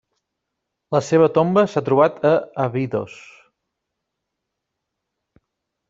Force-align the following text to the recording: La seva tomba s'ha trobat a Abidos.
La 0.95 1.01
seva 1.09 1.27
tomba 1.35 1.65
s'ha 1.75 1.83
trobat 1.91 2.27
a 2.31 2.33
Abidos. 2.65 3.21